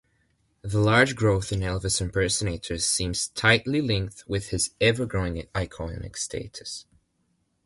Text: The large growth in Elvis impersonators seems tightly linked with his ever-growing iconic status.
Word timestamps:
The 0.63 0.79
large 0.79 1.15
growth 1.15 1.51
in 1.51 1.59
Elvis 1.59 2.01
impersonators 2.01 2.85
seems 2.87 3.27
tightly 3.27 3.81
linked 3.81 4.23
with 4.27 4.47
his 4.49 4.71
ever-growing 4.81 5.35
iconic 5.53 6.15
status. 6.17 6.87